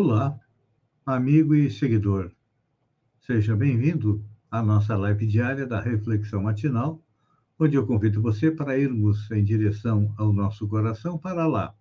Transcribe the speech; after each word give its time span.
Olá, 0.00 0.38
amigo 1.04 1.56
e 1.56 1.68
seguidor. 1.68 2.30
Seja 3.18 3.56
bem-vindo 3.56 4.24
à 4.48 4.62
nossa 4.62 4.96
live 4.96 5.26
diária 5.26 5.66
da 5.66 5.80
Reflexão 5.80 6.44
Matinal, 6.44 7.04
onde 7.58 7.74
eu 7.74 7.84
convido 7.84 8.22
você 8.22 8.48
para 8.48 8.78
irmos 8.78 9.28
em 9.32 9.42
direção 9.42 10.14
ao 10.16 10.32
nosso 10.32 10.68
coração 10.68 11.18
para 11.18 11.48
lá, 11.48 11.74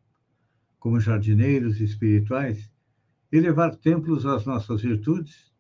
como 0.80 1.00
jardineiros 1.00 1.80
espirituais, 1.80 2.72
elevar 3.32 3.76
templos 3.76 4.26
às 4.26 4.48
nossas 4.48 4.82
virtudes 4.82 5.54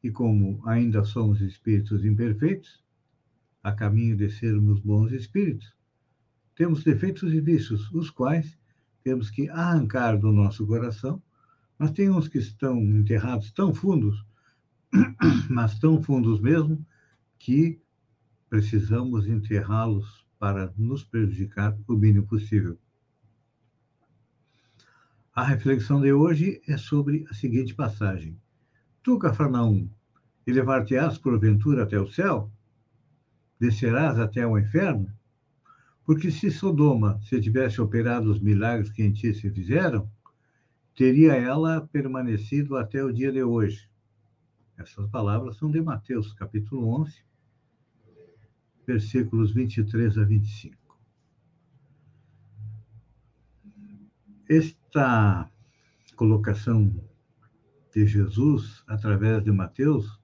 e, 0.00 0.12
como 0.12 0.62
ainda 0.68 1.02
somos 1.02 1.40
espíritos 1.40 2.04
imperfeitos, 2.04 2.84
a 3.64 3.72
caminho 3.72 4.16
de 4.16 4.30
sermos 4.30 4.78
bons 4.78 5.10
espíritos, 5.10 5.74
temos 6.54 6.84
defeitos 6.84 7.34
e 7.34 7.40
vícios, 7.40 7.90
os 7.90 8.10
quais 8.10 8.56
temos 9.02 9.28
que 9.28 9.48
arrancar 9.48 10.16
do 10.16 10.30
nosso 10.30 10.64
coração 10.64 11.20
mas 11.80 11.92
tem 11.92 12.10
uns 12.10 12.28
que 12.28 12.36
estão 12.36 12.78
enterrados 12.78 13.50
tão 13.52 13.72
fundos, 13.72 14.22
mas 15.48 15.78
tão 15.78 16.02
fundos 16.02 16.38
mesmo, 16.38 16.86
que 17.38 17.80
precisamos 18.50 19.26
enterrá-los 19.26 20.26
para 20.38 20.74
nos 20.76 21.02
prejudicar 21.02 21.74
o 21.88 21.94
mínimo 21.94 22.26
possível. 22.26 22.78
A 25.34 25.42
reflexão 25.42 26.02
de 26.02 26.12
hoje 26.12 26.60
é 26.68 26.76
sobre 26.76 27.24
a 27.30 27.32
seguinte 27.32 27.74
passagem: 27.74 28.38
Tu, 29.02 29.18
Cafarnaum, 29.18 29.88
elevar-te-ás 30.46 31.16
porventura 31.16 31.84
até 31.84 31.98
o 31.98 32.10
céu? 32.10 32.52
Descerás 33.58 34.18
até 34.18 34.46
o 34.46 34.58
inferno? 34.58 35.10
Porque 36.04 36.30
se 36.30 36.50
Sodoma 36.50 37.18
se 37.22 37.40
tivesse 37.40 37.80
operado 37.80 38.30
os 38.30 38.38
milagres 38.38 38.90
que 38.90 39.02
em 39.02 39.12
ti 39.12 39.32
se 39.32 39.48
fizeram, 39.48 40.10
teria 41.00 41.32
ela 41.32 41.88
permanecido 41.90 42.76
até 42.76 43.02
o 43.02 43.10
dia 43.10 43.32
de 43.32 43.42
hoje. 43.42 43.88
Essas 44.76 45.08
palavras 45.08 45.56
são 45.56 45.70
de 45.70 45.80
Mateus, 45.80 46.34
capítulo 46.34 46.86
11, 47.00 47.24
versículos 48.86 49.54
23 49.54 50.18
a 50.18 50.24
25. 50.24 51.00
Esta 54.46 55.50
colocação 56.16 56.94
de 57.94 58.06
Jesus 58.06 58.84
através 58.86 59.42
de 59.42 59.50
Mateus 59.50 60.20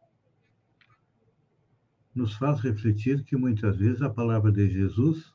nos 2.14 2.34
faz 2.34 2.60
refletir 2.60 3.24
que 3.24 3.34
muitas 3.34 3.78
vezes 3.78 4.02
a 4.02 4.10
palavra 4.10 4.52
de 4.52 4.68
Jesus 4.68 5.32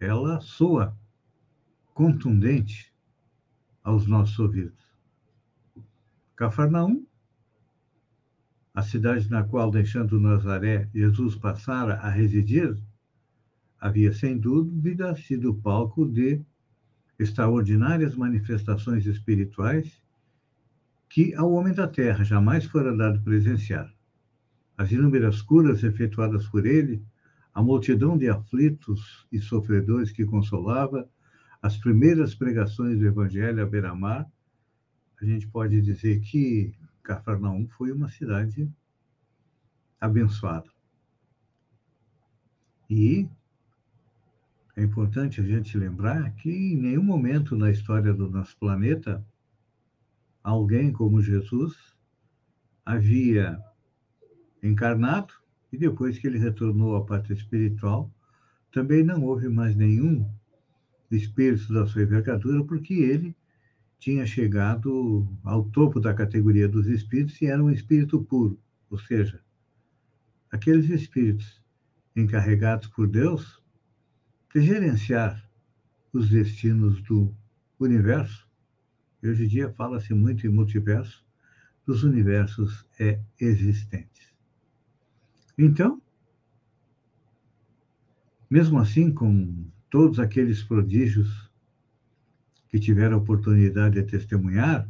ela 0.00 0.40
soa 0.40 0.98
contundente 1.94 2.93
aos 3.84 4.06
nossos 4.06 4.38
ouvidos. 4.38 4.82
Cafarnaum, 6.34 7.06
a 8.74 8.82
cidade 8.82 9.30
na 9.30 9.44
qual, 9.44 9.70
deixando 9.70 10.18
Nazaré, 10.18 10.88
Jesus 10.92 11.36
passara 11.36 11.94
a 11.94 12.08
residir, 12.08 12.76
havia 13.78 14.12
sem 14.12 14.36
dúvida 14.36 15.14
sido 15.14 15.54
palco 15.54 16.04
de 16.10 16.42
extraordinárias 17.18 18.16
manifestações 18.16 19.06
espirituais 19.06 20.02
que 21.08 21.32
ao 21.34 21.52
homem 21.52 21.72
da 21.72 21.86
terra 21.86 22.24
jamais 22.24 22.64
fora 22.64 22.96
dado 22.96 23.22
presenciar. 23.22 23.94
As 24.76 24.90
inúmeras 24.90 25.40
curas 25.40 25.84
efetuadas 25.84 26.48
por 26.48 26.66
ele, 26.66 27.04
a 27.52 27.62
multidão 27.62 28.18
de 28.18 28.28
aflitos 28.28 29.24
e 29.30 29.38
sofredores 29.38 30.10
que 30.10 30.24
consolava, 30.24 31.08
as 31.64 31.78
primeiras 31.78 32.34
pregações 32.34 32.98
do 32.98 33.06
Evangelho 33.06 33.62
à 33.62 33.64
beira-mar, 33.64 34.30
a 35.18 35.24
gente 35.24 35.48
pode 35.48 35.80
dizer 35.80 36.20
que 36.20 36.74
Cafarnaum 37.02 37.66
foi 37.68 37.90
uma 37.90 38.10
cidade 38.10 38.70
abençoada. 39.98 40.68
E 42.90 43.26
é 44.76 44.82
importante 44.82 45.40
a 45.40 45.44
gente 45.44 45.78
lembrar 45.78 46.34
que 46.34 46.50
em 46.50 46.76
nenhum 46.76 47.02
momento 47.02 47.56
na 47.56 47.70
história 47.70 48.12
do 48.12 48.28
nosso 48.28 48.54
planeta 48.58 49.26
alguém 50.42 50.92
como 50.92 51.22
Jesus 51.22 51.96
havia 52.84 53.58
encarnado 54.62 55.32
e 55.72 55.78
depois 55.78 56.18
que 56.18 56.26
ele 56.26 56.36
retornou 56.36 56.94
à 56.94 57.06
pátria 57.06 57.32
espiritual, 57.32 58.12
também 58.70 59.02
não 59.02 59.22
houve 59.24 59.48
mais 59.48 59.74
nenhum 59.74 60.30
espíritos 61.10 61.68
da 61.68 61.86
sua 61.86 62.02
envergadura, 62.02 62.64
porque 62.64 62.94
ele 62.94 63.36
tinha 63.98 64.26
chegado 64.26 65.26
ao 65.42 65.64
topo 65.64 66.00
da 66.00 66.12
categoria 66.12 66.68
dos 66.68 66.86
espíritos 66.86 67.40
e 67.40 67.46
era 67.46 67.62
um 67.62 67.70
espírito 67.70 68.22
puro, 68.22 68.60
ou 68.90 68.98
seja, 68.98 69.40
aqueles 70.50 70.88
espíritos 70.90 71.62
encarregados 72.14 72.88
por 72.88 73.08
Deus 73.08 73.62
de 74.54 74.60
gerenciar 74.60 75.48
os 76.12 76.30
destinos 76.30 77.02
do 77.02 77.34
universo. 77.78 78.48
Hoje 79.22 79.44
em 79.44 79.48
dia 79.48 79.72
fala-se 79.72 80.12
muito 80.14 80.46
em 80.46 80.50
multiverso, 80.50 81.24
dos 81.86 82.02
universos 82.04 82.86
é, 82.98 83.20
existentes. 83.40 84.32
Então, 85.58 86.00
mesmo 88.50 88.78
assim, 88.78 89.12
com 89.12 89.66
todos 89.94 90.18
aqueles 90.18 90.60
prodígios 90.60 91.48
que 92.68 92.80
tiveram 92.80 93.18
oportunidade 93.18 93.94
de 93.94 94.02
testemunhar, 94.02 94.88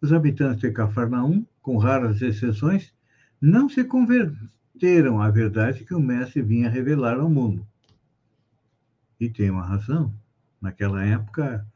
os 0.00 0.14
habitantes 0.14 0.62
de 0.62 0.72
Cafarnaum, 0.72 1.44
com 1.60 1.76
raras 1.76 2.22
exceções, 2.22 2.94
não 3.38 3.68
se 3.68 3.84
converteram 3.84 5.20
à 5.20 5.30
verdade 5.30 5.84
que 5.84 5.92
o 5.92 6.00
Mestre 6.00 6.40
vinha 6.40 6.70
revelar 6.70 7.20
ao 7.20 7.28
mundo. 7.28 7.66
E 9.20 9.28
tem 9.28 9.50
uma 9.50 9.66
razão. 9.66 10.10
Naquela 10.58 11.04
época, 11.04 11.66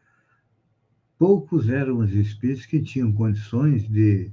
poucos 1.19 1.69
eram 1.69 1.99
os 1.99 2.15
espíritos 2.15 2.65
que 2.65 2.81
tinham 2.81 3.13
condições 3.13 3.87
de 3.87 4.33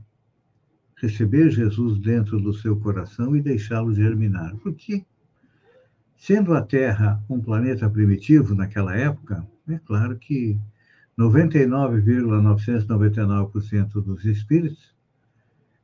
receber 0.95 1.49
Jesus 1.49 1.99
dentro 1.99 2.39
do 2.39 2.53
seu 2.53 2.79
coração 2.79 3.35
e 3.35 3.41
deixá-lo 3.41 3.93
germinar. 3.93 4.55
Porque 4.63 5.05
Sendo 6.17 6.53
a 6.53 6.61
Terra 6.61 7.23
um 7.29 7.39
planeta 7.39 7.89
primitivo 7.89 8.53
naquela 8.55 8.93
época, 8.95 9.47
é 9.67 9.77
claro 9.79 10.17
que 10.17 10.59
99,999% 11.17 14.03
dos 14.03 14.25
espíritos 14.25 14.93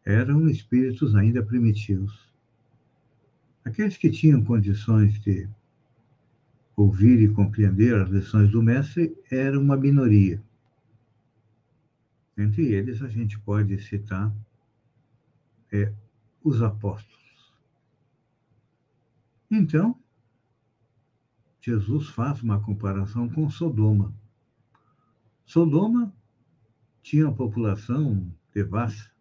eram 0.05 0.47
espíritos 0.49 1.15
ainda 1.15 1.41
primitivos. 1.43 2.29
Aqueles 3.63 3.95
que 3.97 4.09
tinham 4.09 4.43
condições 4.43 5.21
de 5.21 5.47
ouvir 6.75 7.21
e 7.21 7.27
compreender 7.27 7.93
as 7.95 8.09
lições 8.09 8.49
do 8.49 8.63
mestre 8.63 9.15
eram 9.29 9.61
uma 9.61 9.77
minoria. 9.77 10.41
Entre 12.37 12.73
eles, 12.73 13.01
a 13.01 13.07
gente 13.07 13.39
pode 13.39 13.79
citar 13.81 14.33
é, 15.71 15.93
os 16.43 16.61
apóstolos. 16.61 17.21
Então, 19.49 19.97
Jesus 21.61 22.09
faz 22.09 22.41
uma 22.41 22.59
comparação 22.59 23.29
com 23.29 23.47
Sodoma. 23.47 24.11
Sodoma 25.45 26.11
tinha 27.03 27.27
uma 27.27 27.35
população 27.35 28.33
devassa, 28.51 29.11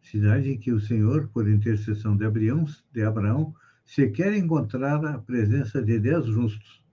cidade 0.00 0.50
em 0.52 0.58
que 0.58 0.72
o 0.72 0.80
Senhor, 0.80 1.28
por 1.28 1.48
intercessão 1.48 2.16
de 2.16 2.24
Abraão, 2.24 2.64
de 2.92 3.02
Abraão 3.02 3.52
sequer 3.84 4.32
encontrara 4.34 5.14
a 5.14 5.18
presença 5.18 5.82
de 5.82 5.98
dez 5.98 6.26
justos, 6.26 6.84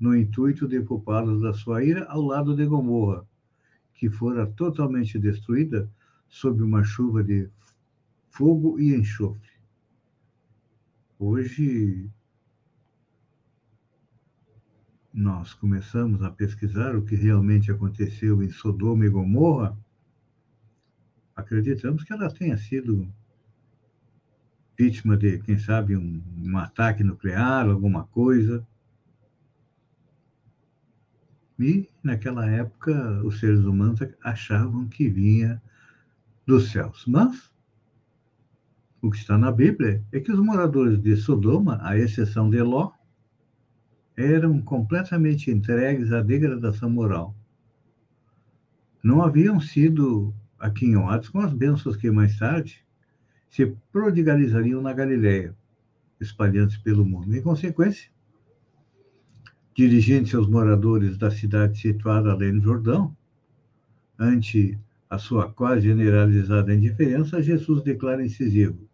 no 0.00 0.16
intuito 0.16 0.66
de 0.66 0.80
poupá-los 0.80 1.42
da 1.42 1.52
sua 1.52 1.84
ira 1.84 2.06
ao 2.06 2.22
lado 2.22 2.56
de 2.56 2.64
Gomorra, 2.64 3.26
que 3.92 4.08
fora 4.08 4.46
totalmente 4.46 5.18
destruída 5.18 5.90
sob 6.26 6.62
uma 6.62 6.82
chuva 6.82 7.22
de 7.22 7.50
fogo 8.30 8.80
e 8.80 8.94
enxofre. 8.94 9.52
Hoje 11.18 12.10
nós 15.12 15.52
começamos 15.52 16.22
a 16.22 16.30
pesquisar 16.30 16.96
o 16.96 17.02
que 17.02 17.14
realmente 17.14 17.70
aconteceu 17.70 18.42
em 18.42 18.48
Sodoma 18.48 19.04
e 19.04 19.10
Gomorra, 19.10 19.76
acreditamos 21.36 22.02
que 22.02 22.12
ela 22.12 22.32
tenha 22.32 22.56
sido 22.56 23.06
vítima 24.78 25.16
de, 25.16 25.38
quem 25.38 25.58
sabe, 25.58 25.96
um, 25.96 26.22
um 26.38 26.56
ataque 26.56 27.04
nuclear, 27.04 27.68
alguma 27.68 28.04
coisa. 28.04 28.66
E, 31.58 31.88
naquela 32.02 32.50
época, 32.50 33.22
os 33.22 33.38
seres 33.38 33.60
humanos 33.60 34.00
achavam 34.22 34.88
que 34.88 35.08
vinha 35.08 35.62
dos 36.46 36.70
céus. 36.70 37.04
Mas, 37.06 37.52
o 39.00 39.10
que 39.10 39.18
está 39.18 39.36
na 39.36 39.52
Bíblia 39.52 40.02
é 40.10 40.20
que 40.20 40.32
os 40.32 40.40
moradores 40.40 41.00
de 41.00 41.16
Sodoma, 41.16 41.78
à 41.82 41.96
exceção 41.96 42.48
de 42.48 42.62
Ló, 42.62 42.92
eram 44.16 44.60
completamente 44.60 45.50
entregues 45.50 46.12
à 46.12 46.20
degradação 46.20 46.90
moral. 46.90 47.34
Não 49.02 49.22
haviam 49.22 49.60
sido 49.60 50.34
aquinhoados 50.58 51.28
com 51.28 51.40
as 51.40 51.52
bênçãos 51.52 51.96
que 51.96 52.10
mais 52.10 52.38
tarde 52.38 52.84
se 53.50 53.66
prodigalizariam 53.90 54.80
na 54.80 54.92
Galiléia, 54.92 55.54
espalhando-se 56.20 56.80
pelo 56.80 57.04
mundo. 57.04 57.34
Em 57.34 57.42
consequência, 57.42 58.10
dirigindo-se 59.74 60.36
aos 60.36 60.48
moradores 60.48 61.18
da 61.18 61.30
cidade 61.30 61.78
situada 61.78 62.30
além 62.30 62.54
do 62.54 62.62
Jordão, 62.62 63.16
ante 64.18 64.78
a 65.10 65.18
sua 65.18 65.52
quase 65.52 65.82
generalizada 65.82 66.74
indiferença, 66.74 67.42
Jesus 67.42 67.82
declara 67.82 68.24
incisivo: 68.24 68.88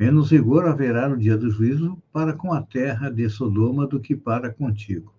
Menos 0.00 0.30
rigor 0.30 0.66
haverá 0.66 1.10
no 1.10 1.18
dia 1.18 1.36
do 1.36 1.50
juízo 1.50 2.02
para 2.10 2.32
com 2.32 2.54
a 2.54 2.62
terra 2.62 3.10
de 3.10 3.28
Sodoma 3.28 3.86
do 3.86 4.00
que 4.00 4.16
para 4.16 4.50
contigo. 4.50 5.14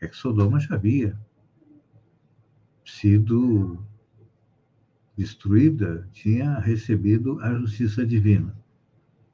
É 0.00 0.08
que 0.08 0.16
Sodoma 0.16 0.58
já 0.58 0.74
havia 0.74 1.14
sido 2.82 3.78
destruída, 5.14 6.08
tinha 6.12 6.58
recebido 6.58 7.38
a 7.40 7.52
justiça 7.52 8.06
divina. 8.06 8.56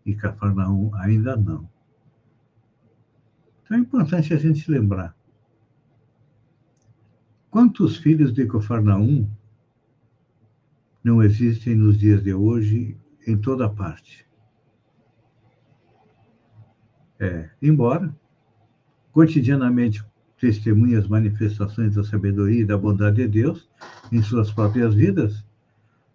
E 0.04 0.16
Cafarnaum 0.16 0.92
ainda 0.96 1.36
não. 1.36 1.70
Então 3.62 3.76
é 3.76 3.80
importante 3.80 4.34
a 4.34 4.36
gente 4.36 4.68
lembrar. 4.68 5.16
Quantos 7.48 7.98
filhos 7.98 8.32
de 8.32 8.48
Cafarnaum 8.48 9.30
não 11.04 11.22
existem 11.22 11.76
nos 11.76 11.96
dias 11.96 12.20
de 12.20 12.34
hoje 12.34 12.98
em 13.30 13.38
toda 13.38 13.68
parte. 13.68 14.26
É, 17.18 17.50
embora 17.60 18.14
cotidianamente 19.12 20.04
testemunhe 20.38 20.96
as 20.96 21.06
manifestações 21.06 21.94
da 21.94 22.02
sabedoria 22.02 22.62
e 22.62 22.64
da 22.64 22.78
bondade 22.78 23.16
de 23.16 23.28
Deus 23.28 23.68
em 24.10 24.22
suas 24.22 24.50
próprias 24.50 24.94
vidas, 24.94 25.44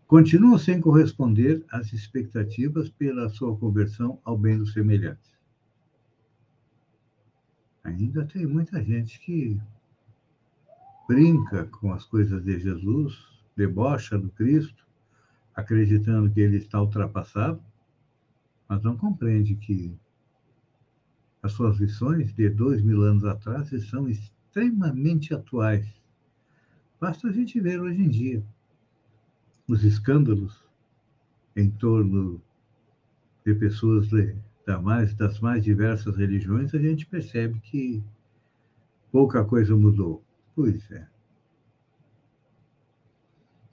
continuam 0.07 0.57
sem 0.57 0.81
corresponder 0.81 1.63
às 1.71 1.93
expectativas 1.93 2.89
pela 2.89 3.29
sua 3.29 3.55
conversão 3.55 4.19
ao 4.23 4.37
bem 4.37 4.57
dos 4.57 4.73
semelhantes. 4.73 5.35
Ainda 7.83 8.25
tem 8.25 8.47
muita 8.47 8.83
gente 8.83 9.19
que 9.19 9.59
brinca 11.07 11.65
com 11.65 11.93
as 11.93 12.03
coisas 12.03 12.43
de 12.43 12.59
Jesus, 12.59 13.15
debocha 13.55 14.17
do 14.17 14.29
Cristo, 14.29 14.84
acreditando 15.55 16.29
que 16.29 16.39
ele 16.39 16.57
está 16.57 16.81
ultrapassado, 16.81 17.63
mas 18.67 18.81
não 18.83 18.97
compreende 18.97 19.55
que 19.55 19.97
as 21.41 21.53
suas 21.53 21.77
lições 21.77 22.33
de 22.33 22.49
dois 22.49 22.81
mil 22.81 23.03
anos 23.03 23.23
atrás 23.23 23.69
são 23.87 24.09
extremamente 24.09 25.33
atuais. 25.33 25.87
Basta 26.99 27.27
a 27.27 27.31
gente 27.31 27.59
ver 27.59 27.79
hoje 27.79 28.01
em 28.01 28.09
dia 28.09 28.43
os 29.67 29.83
escândalos 29.83 30.63
em 31.55 31.69
torno 31.69 32.41
de 33.45 33.53
pessoas 33.53 34.09
da 34.65 34.81
mais, 34.81 35.13
das 35.13 35.39
mais 35.39 35.63
diversas 35.63 36.17
religiões, 36.17 36.73
a 36.73 36.79
gente 36.79 37.05
percebe 37.05 37.59
que 37.59 38.03
pouca 39.11 39.45
coisa 39.45 39.75
mudou. 39.75 40.23
Pois 40.55 40.89
é. 40.91 41.07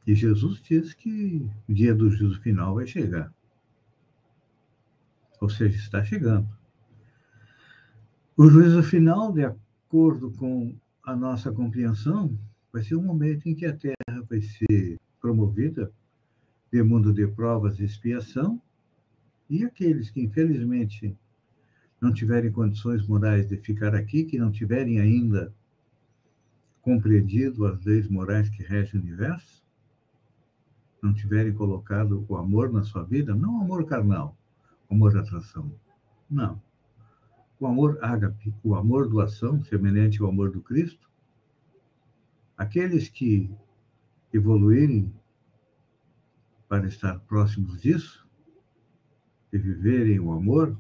E 0.07 0.15
Jesus 0.15 0.61
diz 0.63 0.95
que 0.95 1.49
o 1.69 1.73
dia 1.73 1.95
do 1.95 2.11
juízo 2.11 2.41
final 2.41 2.75
vai 2.75 2.87
chegar. 2.87 3.33
Ou 5.41 5.49
seja, 5.49 5.77
está 5.77 6.05
chegando. 6.05 6.49
O 8.37 8.49
juízo 8.49 8.83
final, 8.83 9.33
de 9.33 9.45
acordo 9.45 10.31
com 10.33 10.75
a 11.05 11.15
nossa 11.15 11.53
compreensão, 11.53 12.37
vai 12.73 12.83
ser 12.83 12.95
o 12.95 13.03
momento 13.03 13.49
em 13.49 13.55
que 13.55 13.67
a 13.67 13.77
Terra 13.77 14.25
vai 14.29 14.41
ser 14.41 14.99
promovida 15.21 15.93
de 16.73 16.83
mundo 16.83 17.13
de 17.13 17.27
provas 17.27 17.79
e 17.79 17.85
expiação, 17.85 18.61
e 19.49 19.65
aqueles 19.65 20.11
que, 20.11 20.23
infelizmente, 20.23 21.15
não 22.01 22.13
tiverem 22.13 22.51
condições 22.51 23.07
morais 23.07 23.47
de 23.47 23.59
ficar 23.59 23.95
aqui, 23.95 24.25
que 24.25 24.39
não 24.39 24.51
tiverem 24.51 24.99
ainda 24.99 25.55
compreendido 26.81 27.67
as 27.67 27.85
leis 27.85 28.09
morais 28.09 28.49
que 28.49 28.63
regem 28.63 28.99
o 28.99 29.03
universo, 29.03 29.63
não 31.03 31.13
tiverem 31.13 31.53
colocado 31.53 32.25
o 32.29 32.37
amor 32.37 32.73
na 32.73 32.85
sua 32.85 33.03
vida, 33.03 33.35
não 33.35 33.59
o 33.59 33.63
amor 33.63 33.85
carnal, 33.85 34.37
o 34.89 34.95
amor 34.95 35.13
da 35.13 35.21
atração. 35.21 35.75
Não. 36.31 36.63
O 37.59 37.67
amor 37.67 37.99
ágape, 38.01 38.55
o 38.63 38.77
amor 38.77 39.09
doação, 39.09 39.61
semelhante 39.65 40.23
ao 40.23 40.29
amor 40.29 40.53
do 40.53 40.61
Cristo, 40.61 41.11
aqueles 42.57 43.09
que 43.09 43.51
evoluírem 44.33 45.13
para 46.69 46.87
estar 46.87 47.19
próximos 47.21 47.81
disso 47.83 48.27
e 49.53 49.59
viverem 49.59 50.21
o 50.21 50.33
amor, 50.33 50.79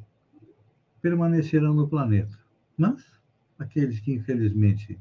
permanecerão 1.02 1.75
no 1.75 1.88
planeta. 1.88 2.38
Mas 2.78 3.04
aqueles 3.58 4.00
que, 4.00 4.12
infelizmente, 4.12 4.98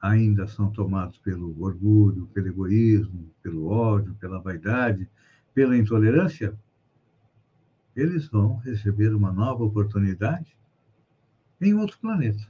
ainda 0.00 0.46
são 0.46 0.70
tomados 0.70 1.18
pelo 1.18 1.60
orgulho, 1.62 2.26
pelo 2.32 2.48
egoísmo, 2.48 3.30
pelo 3.42 3.66
ódio, 3.66 4.14
pela 4.14 4.40
vaidade, 4.40 5.08
pela 5.54 5.76
intolerância, 5.76 6.58
eles 7.96 8.28
vão 8.28 8.56
receber 8.58 9.14
uma 9.14 9.32
nova 9.32 9.64
oportunidade 9.64 10.56
em 11.60 11.74
outro 11.74 11.98
planeta. 11.98 12.46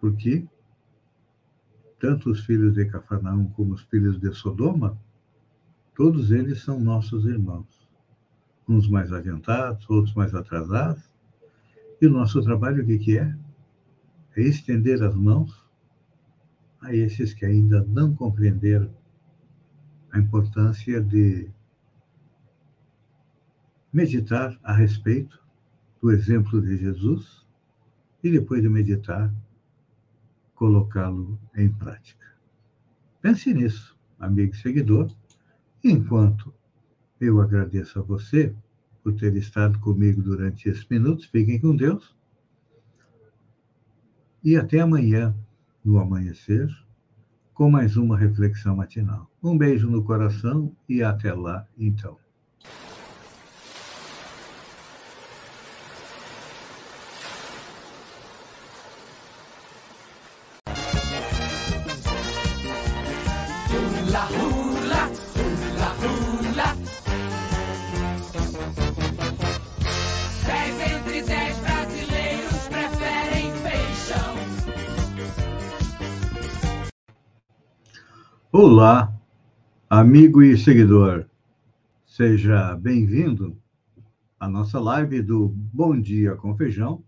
Porque 0.00 0.48
tanto 1.98 2.30
os 2.30 2.44
filhos 2.44 2.74
de 2.74 2.84
Cafarnaum 2.86 3.48
como 3.50 3.74
os 3.74 3.82
filhos 3.82 4.18
de 4.20 4.32
Sodoma, 4.32 4.96
todos 5.94 6.30
eles 6.30 6.62
são 6.62 6.78
nossos 6.78 7.24
irmãos. 7.24 7.88
Uns 8.68 8.88
mais 8.88 9.12
adiantados, 9.12 9.88
outros 9.90 10.14
mais 10.14 10.34
atrasados. 10.34 11.02
E 12.00 12.06
o 12.06 12.10
nosso 12.10 12.40
trabalho, 12.42 12.82
o 12.82 12.86
que, 12.86 12.98
que 12.98 13.18
é? 13.18 13.36
É 14.36 14.42
estender 14.42 15.02
as 15.02 15.14
mãos 15.14 15.66
a 16.80 16.94
esses 16.94 17.34
que 17.34 17.44
ainda 17.44 17.84
não 17.84 18.14
compreenderam 18.14 18.94
a 20.12 20.18
importância 20.18 21.00
de 21.00 21.50
meditar 23.92 24.58
a 24.62 24.72
respeito 24.72 25.42
do 26.00 26.10
exemplo 26.10 26.62
de 26.62 26.76
Jesus 26.76 27.46
e 28.22 28.30
depois 28.30 28.62
de 28.62 28.68
meditar, 28.68 29.32
colocá-lo 30.54 31.38
em 31.56 31.68
prática. 31.68 32.26
Pense 33.20 33.52
nisso, 33.52 33.96
amigo 34.18 34.54
e 34.54 34.56
seguidor, 34.56 35.10
enquanto 35.82 36.52
eu 37.20 37.40
agradeço 37.40 37.98
a 37.98 38.02
você 38.02 38.54
por 39.02 39.14
ter 39.14 39.34
estado 39.36 39.78
comigo 39.80 40.22
durante 40.22 40.68
esses 40.68 40.86
minutos. 40.88 41.26
Fiquem 41.26 41.60
com 41.60 41.74
Deus 41.74 42.16
e 44.48 44.56
até 44.56 44.80
amanhã, 44.80 45.34
no 45.84 45.98
amanhecer, 45.98 46.66
com 47.52 47.70
mais 47.70 47.98
uma 47.98 48.16
reflexão 48.16 48.74
matinal. 48.74 49.30
Um 49.42 49.58
beijo 49.58 49.90
no 49.90 50.02
coração 50.02 50.74
e 50.88 51.02
até 51.02 51.34
lá, 51.34 51.66
então. 51.78 52.16
Olá, 78.60 79.16
amigo 79.88 80.42
e 80.42 80.58
seguidor. 80.58 81.26
Seja 82.04 82.74
bem-vindo 82.74 83.56
a 84.40 84.48
nossa 84.48 84.80
live 84.80 85.22
do 85.22 85.46
Bom 85.48 85.96
Dia 85.96 86.34
com 86.34 86.56
Feijão, 86.56 87.04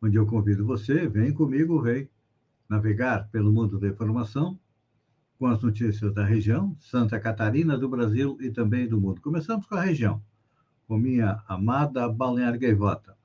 onde 0.00 0.16
eu 0.16 0.24
convido 0.24 0.64
você, 0.64 1.08
vem 1.08 1.32
comigo, 1.32 1.82
vem 1.82 2.08
navegar 2.68 3.28
pelo 3.32 3.50
mundo 3.50 3.80
da 3.80 3.88
informação 3.88 4.56
com 5.40 5.48
as 5.48 5.60
notícias 5.60 6.14
da 6.14 6.24
região, 6.24 6.76
Santa 6.78 7.18
Catarina, 7.18 7.76
do 7.76 7.88
Brasil 7.88 8.38
e 8.40 8.48
também 8.48 8.86
do 8.86 9.00
mundo. 9.00 9.20
Começamos 9.20 9.66
com 9.66 9.74
a 9.74 9.82
região, 9.82 10.22
com 10.86 10.96
minha 10.96 11.42
amada 11.48 12.08
Balneário 12.08 12.60
Gaivota. 12.60 13.16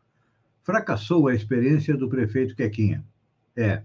Fracassou 0.63 1.27
a 1.27 1.35
experiência 1.35 1.95
do 1.95 2.09
prefeito 2.09 2.55
Quequinha. 2.55 3.05
É, 3.55 3.83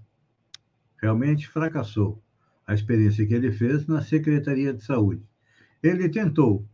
realmente 0.96 1.46
fracassou 1.46 2.22
a 2.66 2.74
experiência 2.74 3.26
que 3.26 3.34
ele 3.34 3.52
fez 3.52 3.86
na 3.86 4.02
Secretaria 4.02 4.72
de 4.72 4.84
Saúde. 4.84 5.22
Ele 5.82 6.08
tentou 6.08 6.66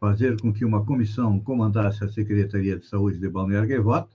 fazer 0.00 0.40
com 0.40 0.52
que 0.52 0.64
uma 0.64 0.84
comissão 0.84 1.40
comandasse 1.40 2.04
a 2.04 2.08
Secretaria 2.08 2.78
de 2.78 2.86
Saúde 2.86 3.18
de 3.18 3.28
Balneário 3.28 3.68
Gaivota, 3.68 4.14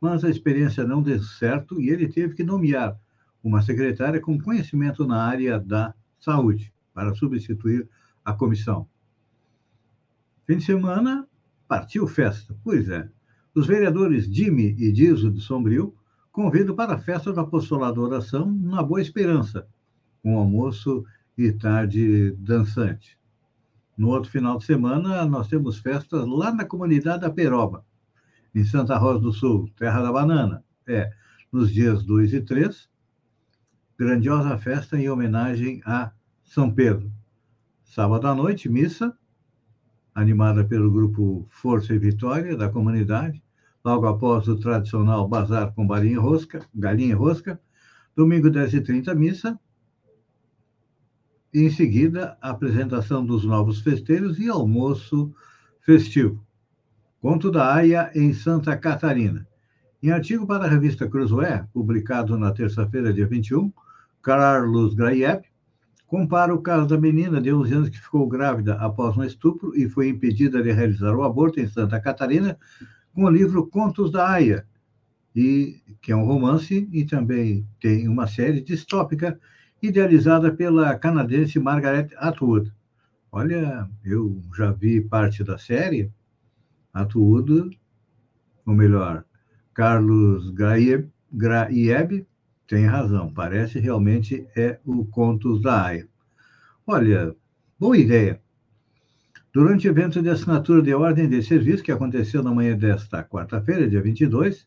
mas 0.00 0.24
a 0.24 0.30
experiência 0.30 0.84
não 0.84 1.02
deu 1.02 1.22
certo 1.22 1.80
e 1.80 1.88
ele 1.88 2.08
teve 2.08 2.34
que 2.34 2.44
nomear 2.44 2.98
uma 3.42 3.62
secretária 3.62 4.20
com 4.20 4.38
conhecimento 4.38 5.06
na 5.06 5.22
área 5.22 5.58
da 5.58 5.94
saúde 6.18 6.72
para 6.92 7.14
substituir 7.14 7.88
a 8.24 8.32
comissão. 8.32 8.88
Fim 10.46 10.58
de 10.58 10.64
semana, 10.64 11.26
partiu 11.68 12.06
festa. 12.06 12.56
Pois 12.62 12.88
é. 12.88 13.08
Os 13.54 13.66
vereadores 13.66 14.30
Dime 14.30 14.74
e 14.78 14.92
Dizo 14.92 15.30
de 15.30 15.40
Sombrio 15.40 15.94
convidam 16.30 16.74
para 16.74 16.94
a 16.94 16.98
festa 16.98 17.32
do 17.32 17.40
apostolado 17.40 18.02
oração 18.02 18.52
na 18.52 18.82
Boa 18.82 19.00
Esperança, 19.00 19.66
com 20.26 20.40
almoço 20.40 21.04
e 21.38 21.52
tarde 21.52 22.32
dançante. 22.32 23.16
No 23.96 24.08
outro 24.08 24.28
final 24.28 24.58
de 24.58 24.64
semana, 24.64 25.24
nós 25.24 25.46
temos 25.46 25.78
festas 25.78 26.26
lá 26.26 26.52
na 26.52 26.64
comunidade 26.64 27.20
da 27.20 27.30
Peroba, 27.30 27.86
em 28.52 28.64
Santa 28.64 28.98
Rosa 28.98 29.20
do 29.20 29.32
Sul, 29.32 29.70
terra 29.76 30.02
da 30.02 30.10
banana. 30.10 30.64
É, 30.84 31.12
nos 31.52 31.72
dias 31.72 32.02
2 32.02 32.32
e 32.32 32.40
3, 32.40 32.88
grandiosa 33.96 34.58
festa 34.58 34.98
em 34.98 35.08
homenagem 35.08 35.80
a 35.86 36.10
São 36.42 36.74
Pedro. 36.74 37.08
Sábado 37.84 38.26
à 38.26 38.34
noite, 38.34 38.68
missa, 38.68 39.16
animada 40.12 40.64
pelo 40.64 40.90
grupo 40.90 41.46
Força 41.50 41.94
e 41.94 42.00
Vitória 42.00 42.56
da 42.56 42.68
comunidade, 42.68 43.40
logo 43.84 44.08
após 44.08 44.48
o 44.48 44.58
tradicional 44.58 45.28
bazar 45.28 45.72
com 45.72 45.86
galinha 45.86 46.18
rosca, 46.18 46.66
galinha 46.74 47.10
e 47.10 47.14
rosca. 47.14 47.60
Domingo 48.16 48.48
10h30, 48.48 49.14
missa, 49.14 49.60
e, 49.60 49.65
em 51.64 51.70
seguida, 51.70 52.36
a 52.40 52.50
apresentação 52.50 53.24
dos 53.24 53.44
novos 53.44 53.80
festeiros 53.80 54.38
e 54.38 54.48
almoço 54.48 55.32
festivo. 55.80 56.44
Conto 57.20 57.50
da 57.50 57.74
Aia 57.74 58.10
em 58.14 58.32
Santa 58.32 58.76
Catarina. 58.76 59.46
Em 60.02 60.10
artigo 60.10 60.46
para 60.46 60.64
a 60.64 60.68
revista 60.68 61.08
Cruzoé, 61.08 61.66
publicado 61.72 62.36
na 62.36 62.52
terça-feira, 62.52 63.12
dia 63.12 63.26
21, 63.26 63.72
Carlos 64.20 64.94
Graiep 64.94 65.48
compara 66.06 66.54
o 66.54 66.60
caso 66.60 66.86
da 66.86 66.98
menina 66.98 67.40
de 67.40 67.52
11 67.52 67.74
anos 67.74 67.88
que 67.88 68.00
ficou 68.00 68.28
grávida 68.28 68.74
após 68.74 69.16
um 69.16 69.24
estupro 69.24 69.74
e 69.74 69.88
foi 69.88 70.08
impedida 70.08 70.62
de 70.62 70.70
realizar 70.70 71.14
o 71.16 71.24
aborto 71.24 71.58
em 71.58 71.66
Santa 71.66 71.98
Catarina 71.98 72.58
com 73.14 73.24
o 73.24 73.30
livro 73.30 73.66
Contos 73.66 74.12
da 74.12 74.28
Aia, 74.28 74.66
e, 75.34 75.82
que 76.00 76.12
é 76.12 76.16
um 76.16 76.24
romance 76.24 76.88
e 76.92 77.04
também 77.04 77.66
tem 77.80 78.08
uma 78.08 78.26
série 78.26 78.60
distópica 78.60 79.38
idealizada 79.86 80.52
pela 80.52 80.98
canadense 80.98 81.58
Margaret 81.58 82.08
Atwood. 82.16 82.72
Olha, 83.30 83.88
eu 84.04 84.40
já 84.56 84.72
vi 84.72 85.00
parte 85.00 85.44
da 85.44 85.58
série. 85.58 86.10
Atwood, 86.92 87.78
ou 88.64 88.74
melhor, 88.74 89.24
Carlos 89.74 90.50
Graeb 90.50 92.26
tem 92.66 92.86
razão. 92.86 93.32
Parece 93.32 93.78
realmente 93.78 94.46
é 94.56 94.78
o 94.84 95.04
Contos 95.04 95.60
da 95.60 95.84
Aya. 95.84 96.08
Olha, 96.86 97.34
boa 97.78 97.98
ideia. 97.98 98.40
Durante 99.52 99.88
o 99.88 99.90
evento 99.90 100.22
de 100.22 100.28
assinatura 100.28 100.82
de 100.82 100.94
ordem 100.94 101.28
de 101.28 101.42
serviço, 101.42 101.82
que 101.82 101.92
aconteceu 101.92 102.42
na 102.42 102.52
manhã 102.52 102.76
desta 102.76 103.22
quarta-feira, 103.22 103.88
dia 103.88 104.02
22, 104.02 104.66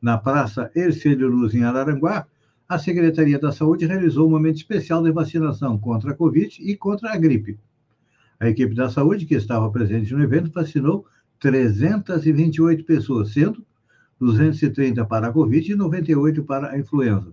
na 0.00 0.18
Praça 0.18 0.70
Ercílio 0.74 1.28
Luz, 1.28 1.54
em 1.54 1.64
Araranguá, 1.64 2.26
a 2.68 2.78
Secretaria 2.78 3.38
da 3.38 3.52
Saúde 3.52 3.86
realizou 3.86 4.26
um 4.26 4.30
momento 4.30 4.56
especial 4.56 5.02
de 5.02 5.12
vacinação 5.12 5.78
contra 5.78 6.10
a 6.10 6.14
Covid 6.14 6.56
e 6.60 6.76
contra 6.76 7.12
a 7.12 7.16
gripe. 7.16 7.58
A 8.38 8.48
equipe 8.48 8.74
da 8.74 8.90
saúde, 8.90 9.24
que 9.24 9.34
estava 9.34 9.70
presente 9.70 10.12
no 10.12 10.22
evento, 10.22 10.50
vacinou 10.52 11.06
328 11.38 12.84
pessoas, 12.84 13.32
sendo 13.32 13.64
230 14.20 15.04
para 15.04 15.28
a 15.28 15.32
Covid 15.32 15.72
e 15.72 15.74
98 15.74 16.42
para 16.44 16.70
a 16.70 16.78
influenza. 16.78 17.32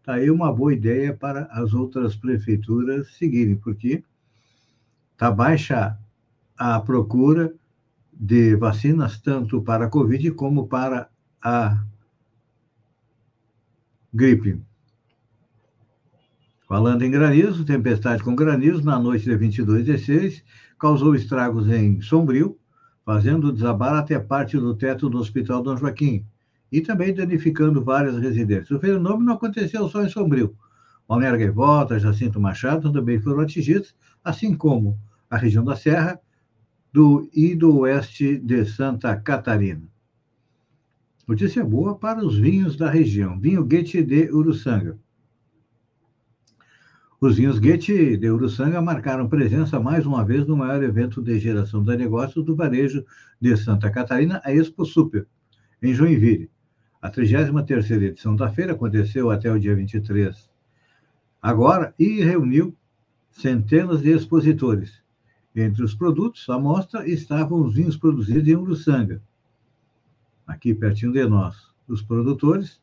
Está 0.00 0.14
aí 0.14 0.30
uma 0.30 0.52
boa 0.52 0.74
ideia 0.74 1.14
para 1.14 1.44
as 1.44 1.72
outras 1.72 2.16
prefeituras 2.16 3.14
seguirem, 3.14 3.56
porque 3.56 4.02
está 5.12 5.30
baixa 5.30 5.96
a 6.58 6.80
procura 6.80 7.54
de 8.12 8.56
vacinas 8.56 9.20
tanto 9.20 9.62
para 9.62 9.86
a 9.86 9.88
Covid 9.88 10.32
como 10.32 10.66
para 10.66 11.08
a 11.40 11.84
gripe. 14.12 14.60
Falando 16.68 17.02
em 17.02 17.10
granizo, 17.10 17.64
tempestade 17.64 18.22
com 18.22 18.34
granizo 18.34 18.84
na 18.84 18.98
noite 18.98 19.24
de 19.24 19.36
22 19.36 19.84
de 19.84 19.98
6 19.98 20.44
causou 20.78 21.14
estragos 21.14 21.68
em 21.68 22.00
Sombrio, 22.00 22.58
fazendo 23.04 23.52
desabar 23.52 23.94
até 23.94 24.18
parte 24.18 24.58
do 24.58 24.74
teto 24.74 25.08
do 25.08 25.18
Hospital 25.18 25.62
Dom 25.62 25.76
Joaquim 25.76 26.26
e 26.70 26.80
também 26.80 27.14
danificando 27.14 27.82
várias 27.82 28.18
residências. 28.18 28.70
O 28.70 28.80
fenômeno 28.80 29.24
não 29.24 29.34
aconteceu 29.34 29.88
só 29.88 30.02
em 30.02 30.08
Sombrio. 30.08 30.54
Balneário 31.08 31.38
Gaivota, 31.38 31.98
Jacinto 31.98 32.40
Machado 32.40 32.92
também 32.92 33.20
foram 33.20 33.40
atingidos, 33.40 33.94
assim 34.24 34.54
como 34.54 34.98
a 35.30 35.36
região 35.36 35.64
da 35.64 35.76
Serra 35.76 36.20
do 36.92 37.28
e 37.34 37.54
do 37.54 37.80
oeste 37.80 38.38
de 38.38 38.64
Santa 38.66 39.16
Catarina. 39.16 39.91
Notícia 41.32 41.64
boa 41.64 41.94
para 41.94 42.22
os 42.22 42.36
vinhos 42.38 42.76
da 42.76 42.90
região. 42.90 43.40
Vinho 43.40 43.64
Goethe 43.64 44.02
de 44.02 44.30
Uruçanga. 44.30 44.98
Os 47.18 47.38
vinhos 47.38 47.58
Goethe 47.58 48.18
de 48.18 48.30
Uruçanga 48.30 48.82
marcaram 48.82 49.26
presença 49.26 49.80
mais 49.80 50.04
uma 50.04 50.22
vez 50.26 50.46
no 50.46 50.58
maior 50.58 50.82
evento 50.82 51.22
de 51.22 51.38
geração 51.38 51.82
de 51.82 51.96
negócios 51.96 52.44
do 52.44 52.54
varejo 52.54 53.02
de 53.40 53.56
Santa 53.56 53.90
Catarina, 53.90 54.42
a 54.44 54.52
Expo 54.52 54.84
Super, 54.84 55.26
em 55.82 55.94
Joinville. 55.94 56.50
A 57.00 57.10
33ª 57.10 58.02
edição 58.02 58.36
da 58.36 58.50
feira 58.50 58.74
aconteceu 58.74 59.30
até 59.30 59.50
o 59.50 59.58
dia 59.58 59.74
23 59.74 60.50
agora 61.40 61.94
e 61.98 62.22
reuniu 62.22 62.76
centenas 63.30 64.02
de 64.02 64.10
expositores. 64.10 65.02
Entre 65.56 65.82
os 65.82 65.94
produtos 65.94 66.46
à 66.50 66.58
mostra 66.58 67.08
estavam 67.08 67.62
os 67.62 67.74
vinhos 67.74 67.96
produzidos 67.96 68.46
em 68.46 68.54
Uruçanga, 68.54 69.22
aqui 70.46 70.74
pertinho 70.74 71.12
de 71.12 71.26
nós. 71.26 71.56
Os 71.88 72.02
produtores 72.02 72.80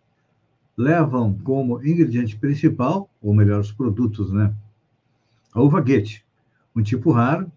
levam 0.78 1.34
como 1.44 1.84
ingrediente 1.86 2.38
principal, 2.38 3.10
ou 3.22 3.34
melhor, 3.34 3.60
os 3.60 3.72
produtos, 3.72 4.32
né? 4.32 4.54
A 5.54 5.62
uva 5.62 5.82
Goethe, 5.82 6.24
um 6.75 6.82
tipo 6.82 7.12
raro 7.12 7.51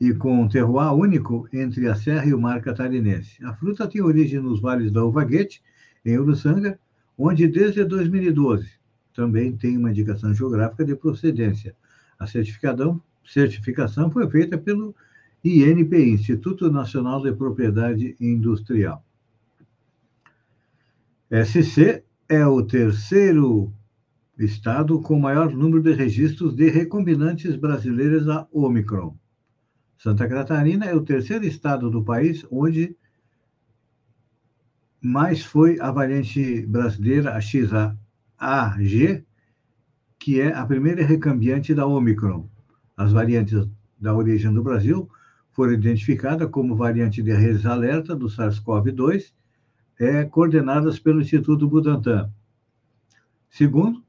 e 0.00 0.12
com 0.12 0.42
um 0.42 0.48
terroir 0.48 0.92
único 0.92 1.48
entre 1.52 1.88
a 1.88 1.94
serra 1.94 2.26
e 2.26 2.34
o 2.34 2.40
mar 2.40 2.60
catarinense. 2.60 3.44
A 3.44 3.54
fruta 3.54 3.86
tem 3.86 4.02
origem 4.02 4.40
nos 4.40 4.60
vales 4.60 4.90
da 4.90 5.04
uva 5.04 5.24
Goethe, 5.24 5.60
em 6.04 6.18
Uruçanga, 6.18 6.78
onde 7.16 7.46
desde 7.46 7.84
2012 7.84 8.84
também 9.14 9.56
tem 9.56 9.78
uma 9.78 9.90
indicação 9.90 10.34
geográfica 10.34 10.84
de 10.84 10.96
procedência. 10.96 11.74
A 12.18 12.26
certificação, 12.26 13.00
certificação 13.24 14.10
foi 14.10 14.28
feita 14.28 14.58
pelo 14.58 14.94
INPI, 15.44 16.10
Instituto 16.10 16.70
Nacional 16.70 17.22
de 17.22 17.32
Propriedade 17.32 18.16
Industrial. 18.20 19.03
SC 21.42 22.04
é 22.28 22.46
o 22.46 22.62
terceiro 22.62 23.74
estado 24.38 25.00
com 25.00 25.18
maior 25.18 25.50
número 25.52 25.82
de 25.82 25.92
registros 25.92 26.54
de 26.54 26.70
recombinantes 26.70 27.56
brasileiros 27.56 28.28
a 28.28 28.46
Omicron. 28.52 29.16
Santa 29.98 30.28
Catarina 30.28 30.84
é 30.84 30.94
o 30.94 31.02
terceiro 31.02 31.44
estado 31.44 31.90
do 31.90 32.04
país 32.04 32.46
onde 32.52 32.96
mais 35.00 35.44
foi 35.44 35.80
a 35.80 35.90
variante 35.90 36.64
brasileira, 36.66 37.34
a 37.34 37.40
XAG, 37.40 39.24
que 40.20 40.40
é 40.40 40.54
a 40.54 40.64
primeira 40.64 41.04
recambiante 41.04 41.74
da 41.74 41.84
Omicron. 41.84 42.48
As 42.96 43.10
variantes 43.10 43.68
da 43.98 44.14
origem 44.14 44.52
do 44.52 44.62
Brasil 44.62 45.10
foram 45.50 45.72
identificadas 45.72 46.48
como 46.48 46.76
variante 46.76 47.20
de 47.20 47.32
redes 47.32 47.66
alerta 47.66 48.14
do 48.14 48.26
SARS-CoV-2, 48.26 49.32
é, 49.98 50.24
coordenadas 50.24 50.98
pelo 50.98 51.20
Instituto 51.20 51.68
Butantan. 51.68 52.30
Segundo, 53.48 54.02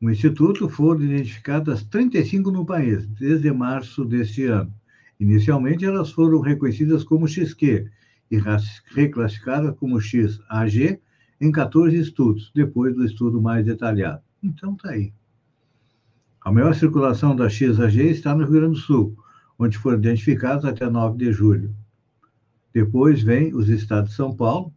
o 0.00 0.10
Instituto 0.10 0.68
foram 0.68 1.02
identificadas 1.02 1.82
35 1.84 2.50
no 2.50 2.64
país, 2.64 3.06
desde 3.06 3.50
março 3.50 4.04
deste 4.04 4.44
ano. 4.44 4.72
Inicialmente, 5.18 5.84
elas 5.84 6.12
foram 6.12 6.40
reconhecidas 6.40 7.02
como 7.02 7.26
XQ 7.26 7.90
e 8.30 8.38
reclassificadas 8.94 9.74
como 9.76 10.00
XAG 10.00 11.00
em 11.40 11.50
14 11.50 11.96
estudos, 11.96 12.52
depois 12.54 12.94
do 12.94 13.04
estudo 13.04 13.40
mais 13.42 13.64
detalhado. 13.64 14.22
Então, 14.42 14.74
está 14.74 14.90
aí. 14.90 15.12
A 16.40 16.52
maior 16.52 16.74
circulação 16.74 17.34
da 17.34 17.48
XAG 17.48 18.00
está 18.10 18.34
no 18.34 18.44
Rio 18.44 18.60
Grande 18.60 18.74
do 18.74 18.76
Sul, 18.76 19.16
onde 19.58 19.76
foram 19.76 19.98
identificados 19.98 20.64
até 20.64 20.88
9 20.88 21.18
de 21.18 21.32
julho. 21.32 21.74
Depois 22.72 23.22
vem 23.22 23.54
os 23.54 23.68
estados 23.68 24.10
de 24.10 24.16
São 24.16 24.34
Paulo 24.34 24.72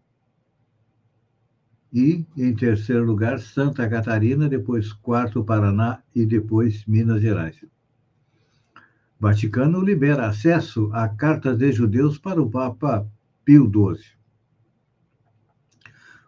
e, 1.93 2.25
em 2.37 2.55
terceiro 2.55 3.03
lugar, 3.03 3.39
Santa 3.39 3.87
Catarina, 3.89 4.47
depois 4.47 4.93
quarto 4.93 5.43
Paraná 5.43 6.01
e 6.15 6.25
depois 6.25 6.85
Minas 6.85 7.21
Gerais. 7.21 7.57
Vaticano 9.19 9.81
libera 9.81 10.27
acesso 10.27 10.89
a 10.93 11.07
cartas 11.07 11.57
de 11.57 11.71
judeus 11.71 12.17
para 12.17 12.41
o 12.41 12.49
Papa 12.49 13.07
Pio 13.45 13.65
XII. 13.65 14.03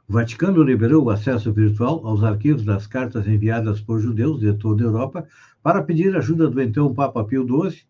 O 0.08 0.14
Vaticano 0.14 0.62
liberou 0.62 1.06
o 1.06 1.10
acesso 1.10 1.52
virtual 1.52 2.06
aos 2.06 2.24
arquivos 2.24 2.66
das 2.66 2.86
cartas 2.86 3.26
enviadas 3.26 3.82
por 3.82 4.00
judeus 4.00 4.42
de 4.42 4.54
toda 4.54 4.84
a 4.84 4.88
Europa 4.88 5.28
para 5.64 5.82
pedir 5.82 6.16
ajuda 6.16 6.50
do 6.50 6.62
então 6.62 6.94
Papa 6.94 7.24
Pio 7.24 7.48
XII 7.48 7.82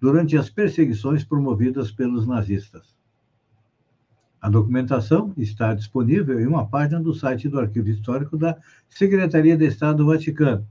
durante 0.00 0.38
as 0.38 0.48
perseguições 0.48 1.24
promovidas 1.24 1.90
pelos 1.90 2.26
nazistas. 2.26 2.96
A 4.40 4.50
documentação 4.50 5.32
está 5.36 5.74
disponível 5.74 6.38
em 6.38 6.46
uma 6.46 6.66
página 6.66 7.00
do 7.00 7.14
site 7.14 7.48
do 7.48 7.58
Arquivo 7.58 7.88
Histórico 7.88 8.36
da 8.36 8.56
Secretaria 8.88 9.56
de 9.56 9.66
Estado 9.66 9.98
do 9.98 10.06
Vaticano, 10.06 10.66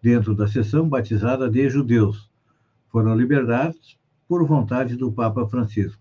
dentro 0.00 0.34
da 0.34 0.46
seção 0.46 0.88
batizada 0.88 1.50
de 1.50 1.68
Judeus. 1.68 2.30
Foram 2.90 3.14
liberados 3.14 3.98
por 4.26 4.46
vontade 4.46 4.96
do 4.96 5.12
Papa 5.12 5.46
Francisco. 5.48 6.00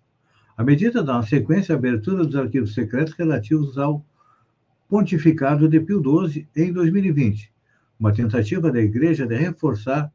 A 0.56 0.64
medida 0.64 1.04
dá 1.04 1.14
uma 1.14 1.24
sequência 1.24 1.76
à 1.76 1.78
abertura 1.78 2.26
dos 2.26 2.36
arquivos 2.36 2.74
secretos 2.74 3.14
relativos 3.14 3.78
ao 3.78 4.04
pontificado 4.88 5.68
de 5.68 5.80
Pio 5.80 6.02
XII 6.02 6.48
em 6.56 6.72
2020, 6.72 7.52
uma 8.00 8.14
tentativa 8.14 8.72
da 8.72 8.80
Igreja 8.80 9.26
de 9.26 9.36
reforçar 9.36 10.12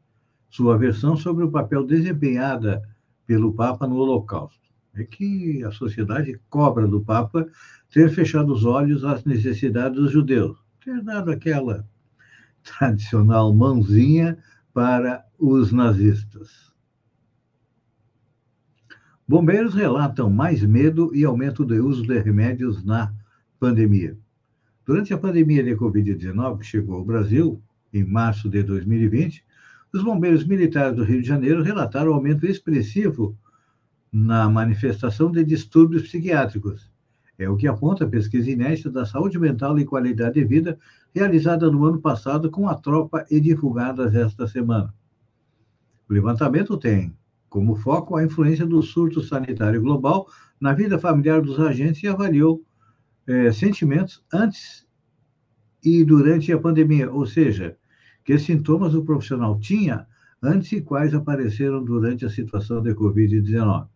sua 0.49 0.77
versão 0.77 1.15
sobre 1.15 1.43
o 1.43 1.51
papel 1.51 1.85
desempenhado 1.85 2.81
pelo 3.25 3.53
Papa 3.53 3.87
no 3.87 3.95
Holocausto. 3.95 4.62
É 4.95 5.03
que 5.03 5.63
a 5.63 5.71
sociedade 5.71 6.39
cobra 6.49 6.87
do 6.87 7.01
Papa 7.01 7.47
ter 7.91 8.09
fechado 8.09 8.53
os 8.53 8.63
olhos 8.63 9.03
às 9.03 9.23
necessidades 9.25 9.99
dos 9.99 10.11
judeus, 10.11 10.57
ter 10.83 11.01
dado 11.01 11.31
aquela 11.31 11.87
tradicional 12.63 13.53
mãozinha 13.53 14.37
para 14.73 15.25
os 15.39 15.71
nazistas. 15.71 16.73
Bombeiros 19.27 19.73
relatam 19.73 20.29
mais 20.29 20.61
medo 20.63 21.15
e 21.15 21.23
aumento 21.23 21.65
do 21.65 21.75
uso 21.87 22.05
de 22.05 22.19
remédios 22.19 22.83
na 22.83 23.13
pandemia. 23.59 24.17
Durante 24.85 25.13
a 25.13 25.17
pandemia 25.17 25.63
de 25.63 25.75
Covid-19 25.75 26.59
que 26.59 26.65
chegou 26.65 26.97
ao 26.97 27.05
Brasil, 27.05 27.61
em 27.93 28.03
março 28.03 28.49
de 28.49 28.61
2020, 28.61 29.45
os 29.93 30.03
bombeiros 30.03 30.45
militares 30.45 30.95
do 30.95 31.03
Rio 31.03 31.21
de 31.21 31.27
Janeiro 31.27 31.63
relataram 31.63 32.11
um 32.11 32.15
aumento 32.15 32.45
expressivo 32.45 33.37
na 34.13 34.47
manifestação 34.47 35.31
de 35.31 35.43
distúrbios 35.43 36.03
psiquiátricos. 36.03 36.91
É 37.35 37.49
o 37.49 37.57
que 37.57 37.67
aponta 37.67 38.05
a 38.05 38.07
pesquisa 38.07 38.51
inédita 38.51 38.91
da 38.91 39.07
saúde 39.07 39.39
mental 39.39 39.79
e 39.79 39.85
qualidade 39.85 40.35
de 40.35 40.45
vida 40.45 40.77
realizada 41.15 41.71
no 41.71 41.83
ano 41.83 41.99
passado 41.99 42.51
com 42.51 42.69
a 42.69 42.75
tropa 42.75 43.25
e 43.31 43.41
divulgada 43.41 44.05
esta 44.15 44.47
semana. 44.47 44.93
O 46.07 46.13
levantamento 46.13 46.77
tem 46.77 47.11
como 47.49 47.75
foco 47.75 48.15
a 48.15 48.23
influência 48.23 48.67
do 48.67 48.81
surto 48.83 49.21
sanitário 49.21 49.81
global 49.81 50.27
na 50.61 50.73
vida 50.73 50.99
familiar 50.99 51.41
dos 51.41 51.59
agentes 51.59 52.03
e 52.03 52.07
avaliou 52.07 52.63
é, 53.25 53.51
sentimentos 53.51 54.23
antes 54.31 54.85
e 55.83 56.03
durante 56.03 56.51
a 56.51 56.59
pandemia, 56.59 57.11
ou 57.11 57.25
seja, 57.25 57.75
que 58.23 58.37
sintomas 58.37 58.93
o 58.93 59.03
profissional 59.03 59.59
tinha 59.59 60.07
antes 60.41 60.71
e 60.71 60.81
quais 60.81 61.13
apareceram 61.13 61.83
durante 61.83 62.25
a 62.25 62.29
situação 62.29 62.81
de 62.81 62.93
Covid-19. 62.93 63.87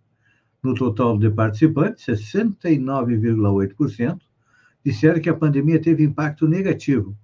No 0.67 0.73
total 0.73 1.17
de 1.17 1.29
participantes, 1.29 2.05
69,8% 2.05 4.19
disseram 4.83 5.21
que 5.21 5.29
a 5.29 5.33
pandemia 5.33 5.81
teve 5.81 6.03
impacto 6.03 6.45
negativo 6.45 7.17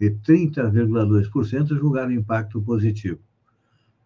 e 0.00 0.10
30,2% 0.10 1.78
julgaram 1.78 2.10
impacto 2.10 2.60
positivo. 2.60 3.20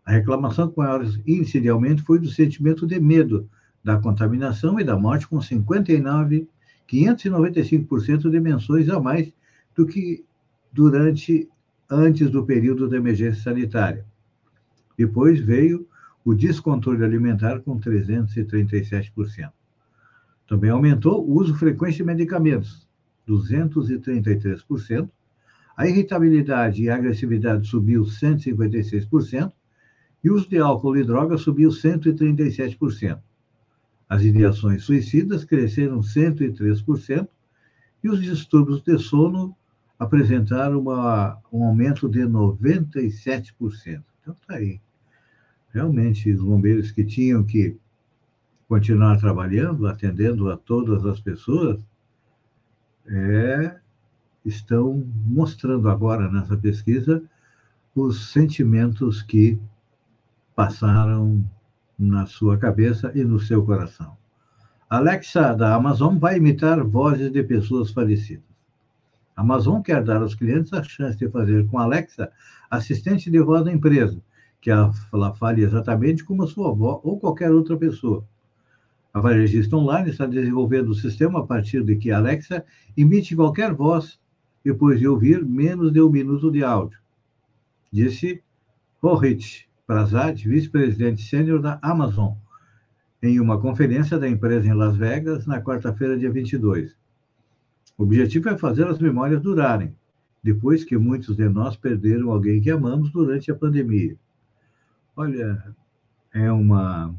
A 0.05 0.13
reclamação 0.13 0.71
com 0.71 0.83
maior 0.83 1.03
índice 1.27 1.59
de 1.59 1.71
aumento 1.71 2.05
foi 2.05 2.19
do 2.19 2.29
sentimento 2.29 2.87
de 2.87 3.01
medo 3.01 3.49
da 3.83 3.99
contaminação 3.99 4.79
e 4.79 4.85
da 4.85 4.95
morte, 4.95 5.27
com 5.27 5.41
59 5.41 6.47
595% 6.87 8.29
de 8.29 8.39
menções 8.39 8.91
a 8.91 9.01
mais 9.01 9.33
do 9.75 9.87
que 9.87 10.23
durante 10.71 11.49
antes 11.91 12.29
do 12.29 12.45
período 12.45 12.91
da 12.91 12.99
emergência 12.99 13.43
sanitária. 13.43 14.05
Depois 14.99 15.41
veio 15.41 15.89
o 16.27 16.35
descontrole 16.35 17.05
alimentar 17.05 17.61
com 17.61 17.79
337%. 17.79 19.53
Também 20.49 20.71
aumentou 20.71 21.25
o 21.25 21.35
uso 21.41 21.55
frequente 21.55 21.99
de 21.99 22.03
medicamentos, 22.03 22.89
233%. 23.29 25.09
A 25.77 25.87
irritabilidade 25.87 26.83
e 26.83 26.91
a 26.91 26.97
agressividade 26.97 27.69
subiu 27.69 28.03
156%, 28.03 29.53
e 30.25 30.29
o 30.29 30.35
uso 30.35 30.49
de 30.49 30.59
álcool 30.59 30.97
e 30.97 31.05
drogas 31.05 31.43
subiu 31.43 31.71
137%. 31.71 33.21
As 34.09 34.23
ideações 34.23 34.83
suicidas 34.83 35.45
cresceram 35.45 36.01
103% 36.01 37.29
e 38.03 38.09
os 38.09 38.21
distúrbios 38.21 38.83
de 38.83 38.99
sono 38.99 39.57
apresentaram 39.97 40.81
uma, 40.81 41.39
um 41.53 41.65
aumento 41.65 42.09
de 42.09 42.23
97%. 42.23 44.03
Então, 44.21 44.35
está 44.35 44.55
aí. 44.55 44.81
Realmente, 45.73 46.31
os 46.33 46.43
bombeiros 46.43 46.91
que 46.91 47.05
tinham 47.05 47.45
que 47.45 47.77
continuar 48.69 49.19
trabalhando, 49.19 49.87
atendendo 49.87 50.51
a 50.51 50.57
todas 50.57 51.05
as 51.05 51.21
pessoas, 51.21 51.85
é, 53.07 53.77
estão 54.45 55.07
mostrando 55.25 55.89
agora 55.89 56.31
nessa 56.31 56.57
pesquisa 56.57 57.23
os 57.95 58.31
sentimentos 58.31 59.23
que 59.23 59.59
passaram 60.55 61.45
na 61.99 62.27
sua 62.27 62.59
cabeça 62.59 63.11
e 63.15 63.25
no 63.25 63.41
seu 63.41 63.65
coração. 63.65 64.17
Alexa 64.89 65.55
da 65.55 65.75
Amazon 65.75 66.19
vai 66.19 66.37
imitar 66.37 66.83
vozes 66.85 67.33
de 67.33 67.43
pessoas 67.43 67.91
falecidas. 67.91 68.45
A 69.35 69.41
Amazon 69.41 69.83
quer 69.83 70.03
dar 70.03 70.23
aos 70.23 70.35
clientes 70.35 70.73
a 70.73 70.83
chance 70.83 71.19
de 71.19 71.29
fazer 71.29 71.67
com 71.69 71.79
Alexa 71.79 72.31
assistente 72.71 73.31
de 73.31 73.41
voz 73.41 73.65
da 73.65 73.73
empresa, 73.73 74.23
que 74.61 74.71
ela 74.71 75.35
fale 75.35 75.63
exatamente 75.63 76.25
como 76.25 76.43
a 76.43 76.47
sua 76.47 76.71
avó 76.71 77.01
ou 77.05 77.19
qualquer 77.19 77.53
outra 77.53 77.77
pessoa. 77.77 78.25
A 79.13 79.21
varejista 79.21 79.77
online 79.77 80.11
está 80.11 80.27
desenvolvendo 80.27 80.89
o 80.89 80.91
um 80.91 80.95
sistema 80.95 81.41
a 81.41 81.47
partir 81.47 81.83
de 81.83 81.97
que 81.97 82.11
Alexa 82.11 82.65
imite 82.97 83.35
qualquer 83.35 83.73
voz 83.73 84.19
depois 84.65 84.99
de 84.99 85.07
ouvir 85.07 85.45
menos 85.45 85.93
de 85.93 86.01
um 86.01 86.11
minuto 86.11 86.51
de 86.51 86.65
áudio, 86.65 86.99
disse 87.93 88.43
Rohit, 89.01 89.69
Prasad, 89.87 90.37
vice-presidente 90.43 91.23
sênior 91.23 91.63
da 91.63 91.79
Amazon, 91.81 92.35
em 93.23 93.39
uma 93.39 93.61
conferência 93.61 94.19
da 94.19 94.29
empresa 94.29 94.67
em 94.67 94.75
Las 94.75 94.97
Vegas 94.97 95.47
na 95.47 95.63
quarta-feira, 95.63 96.19
dia 96.19 96.31
22. 96.31 96.97
O 97.97 98.03
objetivo 98.03 98.49
é 98.49 98.59
fazer 98.59 98.89
as 98.89 98.99
memórias 98.99 99.41
durarem, 99.41 99.95
depois 100.43 100.85
que 100.85 100.99
muitos 100.99 101.37
de 101.37 101.49
nós 101.49 101.77
perderam 101.77 102.31
alguém 102.31 102.61
que 102.61 102.71
amamos 102.71 103.13
durante 103.13 103.51
a 103.51 103.55
pandemia. 103.55 104.17
Olha, 105.17 105.75
é 106.35 106.53
uma 106.53 107.15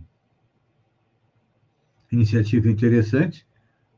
iniciativa 2.12 2.70
interessante, 2.70 3.46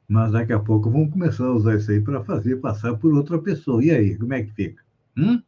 mas 0.08 0.32
daqui 0.32 0.54
a 0.54 0.60
pouco 0.60 0.90
vamos 0.92 1.12
começar 1.12 1.46
a 1.46 1.54
usar 1.54 1.76
isso 1.78 1.92
aí 1.92 2.02
para 2.02 2.24
fazer 2.24 2.58
passar 2.58 2.96
por 2.98 3.14
outra 3.14 3.40
pessoa. 3.40 3.84
E 3.84 3.92
aí, 3.92 4.18
como 4.18 4.34
é 4.34 4.44
que 4.44 4.54
fica? 4.54 4.84
Hum? 5.18 5.42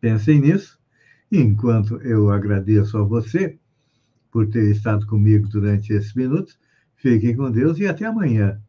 Pensem 0.00 0.40
nisso 0.40 0.78
Enquanto 1.32 1.96
eu 2.02 2.30
agradeço 2.30 2.98
a 2.98 3.04
você 3.04 3.58
por 4.32 4.48
ter 4.48 4.70
estado 4.70 5.06
comigo 5.06 5.48
durante 5.48 5.92
esses 5.92 6.14
minutos, 6.14 6.58
fiquem 6.96 7.36
com 7.36 7.50
Deus 7.50 7.78
e 7.78 7.86
até 7.86 8.06
amanhã. 8.06 8.60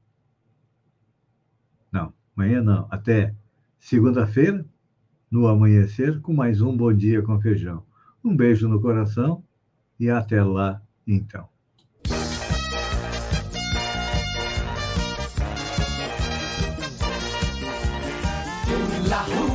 Não, 1.91 2.13
amanhã 2.35 2.61
não, 2.61 2.85
até 2.91 3.33
segunda-feira, 3.79 4.65
no 5.31 5.47
amanhecer, 5.47 6.21
com 6.21 6.33
mais 6.33 6.61
um 6.61 6.75
Bom 6.77 6.93
Dia 6.93 7.21
com 7.21 7.39
Feijão. 7.41 7.85
Um 8.23 8.35
beijo 8.35 8.67
no 8.67 8.79
coração 8.79 9.43
e 9.99 10.09
até 10.09 10.43
lá, 10.43 10.81
então. 11.07 11.49
La 19.09 19.50